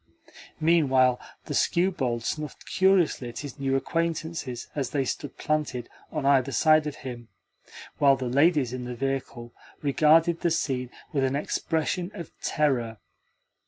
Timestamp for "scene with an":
10.49-11.35